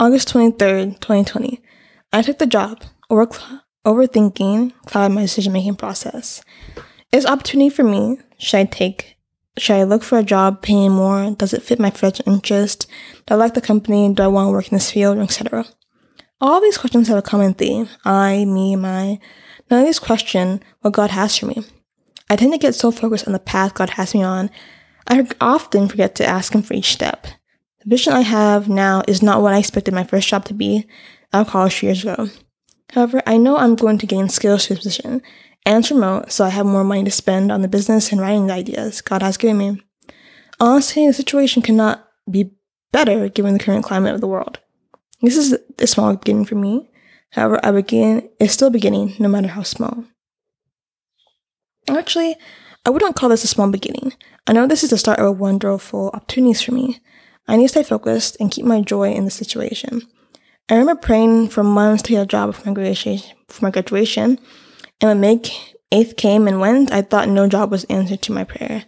August 0.00 0.32
23rd, 0.32 0.98
2020. 1.00 1.60
I 2.10 2.22
took 2.22 2.38
the 2.38 2.46
job, 2.46 2.84
over, 3.10 3.60
overthinking 3.86 4.72
clouded 4.86 5.14
my 5.14 5.20
decision 5.20 5.52
making 5.52 5.76
process. 5.76 6.42
Is 7.12 7.26
opportunity 7.26 7.68
for 7.68 7.84
me? 7.84 8.16
Should 8.38 8.60
I 8.60 8.64
take? 8.64 9.18
Should 9.58 9.76
I 9.76 9.82
look 9.82 10.02
for 10.02 10.16
a 10.16 10.22
job 10.22 10.62
paying 10.62 10.92
more? 10.92 11.32
Does 11.32 11.52
it 11.52 11.62
fit 11.62 11.78
my 11.78 11.90
financial 11.90 12.32
interest? 12.32 12.86
Do 13.26 13.34
I 13.34 13.36
like 13.36 13.52
the 13.52 13.60
company? 13.60 14.10
Do 14.14 14.22
I 14.22 14.28
want 14.28 14.46
to 14.46 14.52
work 14.52 14.68
in 14.68 14.76
this 14.76 14.90
field, 14.90 15.18
etc.? 15.18 15.66
All 16.40 16.62
these 16.62 16.78
questions 16.78 17.08
have 17.08 17.18
a 17.18 17.22
common 17.22 17.52
theme. 17.52 17.86
I, 18.02 18.46
me, 18.46 18.76
my. 18.76 19.18
None 19.70 19.80
of 19.80 19.86
these 19.86 19.98
question 19.98 20.62
what 20.80 20.94
God 20.94 21.10
has 21.10 21.36
for 21.36 21.44
me. 21.44 21.62
I 22.30 22.36
tend 22.36 22.54
to 22.54 22.58
get 22.58 22.74
so 22.74 22.90
focused 22.90 23.26
on 23.26 23.34
the 23.34 23.38
path 23.38 23.74
God 23.74 23.90
has 23.90 24.14
me 24.14 24.22
on, 24.22 24.48
I 25.06 25.28
often 25.42 25.88
forget 25.88 26.14
to 26.14 26.26
ask 26.26 26.54
Him 26.54 26.62
for 26.62 26.72
each 26.72 26.90
step. 26.90 27.26
The 27.82 27.90
vision 27.90 28.12
I 28.12 28.20
have 28.20 28.68
now 28.68 29.02
is 29.08 29.22
not 29.22 29.40
what 29.40 29.54
I 29.54 29.58
expected 29.58 29.94
my 29.94 30.04
first 30.04 30.28
job 30.28 30.44
to 30.46 30.54
be 30.54 30.86
out 31.32 31.46
of 31.46 31.52
college 31.52 31.82
years 31.82 32.02
ago. 32.02 32.28
However, 32.90 33.22
I 33.26 33.38
know 33.38 33.56
I'm 33.56 33.74
going 33.74 33.98
to 33.98 34.06
gain 34.06 34.28
skills 34.28 34.66
to 34.66 34.74
this 34.74 34.84
position, 34.84 35.22
and 35.64 35.78
it's 35.78 35.90
remote, 35.90 36.30
so 36.30 36.44
I 36.44 36.50
have 36.50 36.66
more 36.66 36.84
money 36.84 37.04
to 37.04 37.10
spend 37.10 37.50
on 37.50 37.62
the 37.62 37.68
business 37.68 38.12
and 38.12 38.20
writing 38.20 38.50
ideas 38.50 39.00
God 39.00 39.22
has 39.22 39.36
given 39.36 39.56
me. 39.56 39.82
Honestly, 40.58 41.06
the 41.06 41.14
situation 41.14 41.62
cannot 41.62 42.06
be 42.30 42.52
better 42.92 43.28
given 43.28 43.54
the 43.54 43.60
current 43.60 43.84
climate 43.84 44.14
of 44.14 44.20
the 44.20 44.26
world. 44.26 44.58
This 45.22 45.36
is 45.36 45.56
a 45.78 45.86
small 45.86 46.14
beginning 46.16 46.44
for 46.44 46.56
me. 46.56 46.90
However, 47.30 47.60
a 47.62 47.72
begin 47.72 48.28
is 48.38 48.52
still 48.52 48.70
beginning, 48.70 49.14
no 49.18 49.28
matter 49.28 49.48
how 49.48 49.62
small. 49.62 50.04
Actually, 51.88 52.36
I 52.84 52.90
wouldn't 52.90 53.16
call 53.16 53.28
this 53.28 53.44
a 53.44 53.48
small 53.48 53.70
beginning. 53.70 54.12
I 54.46 54.52
know 54.52 54.66
this 54.66 54.82
is 54.82 54.90
the 54.90 54.98
start 54.98 55.18
of 55.18 55.26
a 55.26 55.32
wonderful 55.32 56.10
opportunities 56.12 56.60
for 56.60 56.72
me. 56.72 57.00
I 57.50 57.56
need 57.56 57.64
to 57.64 57.68
stay 57.68 57.82
focused 57.82 58.36
and 58.38 58.48
keep 58.48 58.64
my 58.64 58.80
joy 58.80 59.12
in 59.12 59.24
the 59.24 59.30
situation. 59.30 60.02
I 60.68 60.74
remember 60.74 61.00
praying 61.00 61.48
for 61.48 61.64
months 61.64 62.00
to 62.04 62.12
get 62.12 62.22
a 62.22 62.26
job 62.26 62.54
for 62.54 62.68
my 62.68 62.72
graduation, 62.72 63.18
for 63.48 63.64
my 63.64 63.72
graduation, 63.72 64.38
and 65.00 65.08
when 65.08 65.20
May 65.20 65.38
8th 65.92 66.16
came 66.16 66.46
and 66.46 66.60
went, 66.60 66.92
I 66.92 67.02
thought 67.02 67.28
no 67.28 67.48
job 67.48 67.72
was 67.72 67.82
answered 67.84 68.22
to 68.22 68.32
my 68.32 68.44
prayer. 68.44 68.84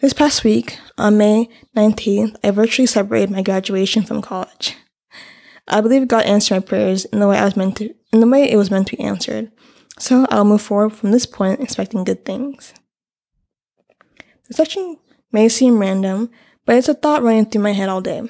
This 0.00 0.14
past 0.14 0.44
week, 0.44 0.78
on 0.96 1.18
May 1.18 1.50
19th, 1.76 2.36
I 2.42 2.52
virtually 2.52 2.86
celebrated 2.86 3.30
my 3.30 3.42
graduation 3.42 4.02
from 4.02 4.22
college. 4.22 4.78
I 5.68 5.82
believe 5.82 6.08
God 6.08 6.24
answered 6.24 6.54
my 6.54 6.60
prayers 6.60 7.04
in 7.04 7.20
the 7.20 7.28
way 7.28 7.36
I 7.36 7.44
was 7.44 7.54
meant 7.54 7.76
to, 7.76 7.94
in 8.14 8.20
the 8.20 8.26
way 8.26 8.50
it 8.50 8.56
was 8.56 8.70
meant 8.70 8.86
to 8.88 8.96
be 8.96 9.02
answered. 9.02 9.52
So 9.98 10.26
I'll 10.30 10.46
move 10.46 10.62
forward 10.62 10.94
from 10.94 11.10
this 11.10 11.26
point 11.26 11.60
expecting 11.60 12.04
good 12.04 12.24
things. 12.24 12.72
The 14.48 14.54
section 14.54 14.96
may 15.32 15.50
seem 15.50 15.78
random, 15.78 16.30
but 16.70 16.76
it's 16.76 16.88
a 16.88 16.94
thought 16.94 17.24
running 17.24 17.46
through 17.46 17.62
my 17.62 17.72
head 17.72 17.88
all 17.88 18.00
day. 18.00 18.22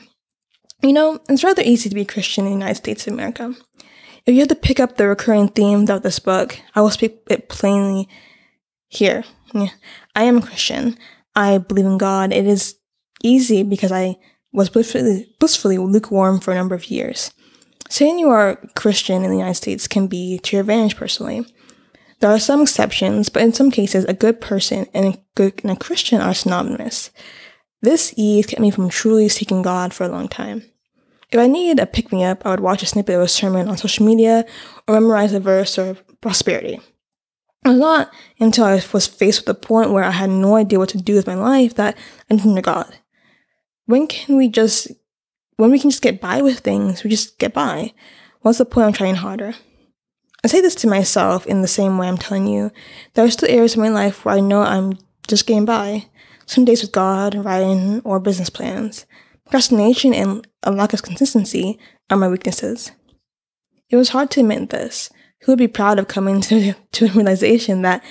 You 0.80 0.94
know, 0.94 1.20
it's 1.28 1.44
rather 1.44 1.60
easy 1.60 1.90
to 1.90 1.94
be 1.94 2.06
Christian 2.06 2.46
in 2.46 2.52
the 2.52 2.56
United 2.56 2.76
States 2.76 3.06
of 3.06 3.12
America. 3.12 3.54
If 4.24 4.32
you 4.32 4.40
had 4.40 4.48
to 4.48 4.54
pick 4.54 4.80
up 4.80 4.96
the 4.96 5.08
recurring 5.08 5.48
theme 5.48 5.86
of 5.90 6.00
this 6.00 6.18
book, 6.18 6.58
I 6.74 6.80
will 6.80 6.88
speak 6.88 7.20
it 7.28 7.50
plainly 7.50 8.08
here. 8.88 9.24
I 9.52 10.24
am 10.24 10.38
a 10.38 10.40
Christian. 10.40 10.96
I 11.36 11.58
believe 11.58 11.84
in 11.84 11.98
God. 11.98 12.32
It 12.32 12.46
is 12.46 12.76
easy 13.22 13.62
because 13.62 13.92
I 13.92 14.16
was 14.54 14.70
blissfully, 14.70 15.26
blissfully 15.38 15.76
lukewarm 15.76 16.40
for 16.40 16.52
a 16.52 16.54
number 16.54 16.74
of 16.74 16.90
years. 16.90 17.34
Saying 17.90 18.18
you 18.18 18.30
are 18.30 18.56
Christian 18.74 19.22
in 19.22 19.30
the 19.30 19.36
United 19.36 19.56
States 19.56 19.86
can 19.86 20.06
be 20.06 20.38
to 20.38 20.56
your 20.56 20.62
advantage 20.62 20.96
personally. 20.96 21.44
There 22.20 22.30
are 22.30 22.38
some 22.38 22.62
exceptions, 22.62 23.28
but 23.28 23.42
in 23.42 23.52
some 23.52 23.70
cases, 23.70 24.06
a 24.06 24.14
good 24.14 24.40
person 24.40 24.86
and 24.94 25.14
a 25.14 25.18
good 25.34 25.60
and 25.62 25.72
a 25.72 25.76
Christian 25.76 26.22
are 26.22 26.32
synonymous. 26.32 27.10
This 27.82 28.12
ease 28.16 28.46
kept 28.46 28.60
me 28.60 28.70
from 28.70 28.88
truly 28.88 29.28
seeking 29.28 29.62
God 29.62 29.94
for 29.94 30.04
a 30.04 30.08
long 30.08 30.28
time. 30.28 30.64
If 31.30 31.38
I 31.38 31.46
needed 31.46 31.80
a 31.80 31.86
pick 31.86 32.12
me 32.12 32.24
up, 32.24 32.44
I 32.44 32.50
would 32.50 32.60
watch 32.60 32.82
a 32.82 32.86
snippet 32.86 33.14
of 33.14 33.22
a 33.22 33.28
sermon 33.28 33.68
on 33.68 33.76
social 33.76 34.04
media 34.04 34.44
or 34.88 34.94
memorize 34.94 35.32
a 35.32 35.40
verse 35.40 35.78
or 35.78 35.94
prosperity. 36.20 36.80
It 37.64 37.68
was 37.68 37.78
not 37.78 38.10
until 38.38 38.64
I 38.64 38.82
was 38.92 39.06
faced 39.06 39.46
with 39.46 39.56
a 39.56 39.60
point 39.60 39.92
where 39.92 40.02
I 40.02 40.10
had 40.10 40.30
no 40.30 40.56
idea 40.56 40.78
what 40.78 40.88
to 40.90 40.98
do 40.98 41.14
with 41.14 41.26
my 41.26 41.34
life 41.34 41.74
that 41.74 41.96
I 42.30 42.36
turned 42.36 42.56
to 42.56 42.62
God. 42.62 42.96
When 43.86 44.06
can 44.06 44.36
we 44.36 44.48
just, 44.48 44.90
when 45.56 45.70
we 45.70 45.78
can 45.78 45.90
just 45.90 46.02
get 46.02 46.20
by 46.20 46.42
with 46.42 46.60
things, 46.60 47.04
we 47.04 47.10
just 47.10 47.38
get 47.38 47.54
by? 47.54 47.92
What's 48.40 48.58
the 48.58 48.64
point 48.64 48.88
of 48.88 48.96
trying 48.96 49.16
harder? 49.16 49.54
I 50.42 50.48
say 50.48 50.60
this 50.60 50.74
to 50.76 50.88
myself 50.88 51.46
in 51.46 51.60
the 51.60 51.68
same 51.68 51.98
way 51.98 52.08
I'm 52.08 52.16
telling 52.16 52.46
you. 52.46 52.72
There 53.14 53.24
are 53.24 53.30
still 53.30 53.50
areas 53.50 53.74
of 53.74 53.80
my 53.80 53.90
life 53.90 54.24
where 54.24 54.34
I 54.34 54.40
know 54.40 54.62
I'm 54.62 54.98
just 55.28 55.46
getting 55.46 55.66
by. 55.66 56.06
Some 56.50 56.64
days 56.64 56.82
with 56.82 56.90
God, 56.90 57.36
writing, 57.36 58.00
or 58.02 58.18
business 58.18 58.50
plans. 58.50 59.06
Procrastination 59.44 60.12
and 60.12 60.44
a 60.64 60.72
lack 60.72 60.92
of 60.92 61.04
consistency 61.04 61.78
are 62.10 62.16
my 62.16 62.26
weaknesses. 62.26 62.90
It 63.88 63.94
was 63.94 64.08
hard 64.08 64.32
to 64.32 64.40
admit 64.40 64.70
this. 64.70 65.10
Who 65.42 65.52
would 65.52 65.60
be 65.60 65.68
proud 65.68 66.00
of 66.00 66.08
coming 66.08 66.40
to, 66.50 66.72
to 66.72 67.06
the 67.06 67.12
realization 67.12 67.82
that 67.82 68.02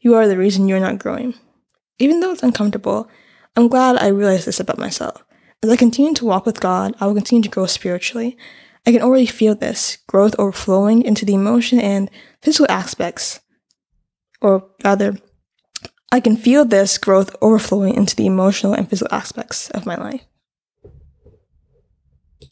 you 0.00 0.14
are 0.14 0.28
the 0.28 0.38
reason 0.38 0.68
you're 0.68 0.78
not 0.78 1.00
growing? 1.00 1.34
Even 1.98 2.20
though 2.20 2.30
it's 2.30 2.44
uncomfortable, 2.44 3.10
I'm 3.56 3.66
glad 3.66 3.96
I 3.96 4.06
realized 4.06 4.46
this 4.46 4.60
about 4.60 4.78
myself. 4.78 5.24
As 5.64 5.68
I 5.68 5.74
continue 5.74 6.14
to 6.14 6.24
walk 6.24 6.46
with 6.46 6.60
God, 6.60 6.94
I 7.00 7.06
will 7.06 7.14
continue 7.14 7.42
to 7.42 7.48
grow 7.48 7.66
spiritually. 7.66 8.38
I 8.86 8.92
can 8.92 9.02
already 9.02 9.26
feel 9.26 9.56
this 9.56 9.98
growth 10.06 10.36
overflowing 10.38 11.02
into 11.02 11.24
the 11.24 11.34
emotion 11.34 11.80
and 11.80 12.08
physical 12.42 12.70
aspects. 12.70 13.40
Or 14.40 14.70
rather, 14.84 15.18
I 16.10 16.20
can 16.20 16.36
feel 16.36 16.64
this 16.64 16.96
growth 16.96 17.36
overflowing 17.42 17.94
into 17.94 18.16
the 18.16 18.26
emotional 18.26 18.72
and 18.72 18.88
physical 18.88 19.14
aspects 19.14 19.68
of 19.70 19.86
my 19.86 19.96
life. 19.96 20.22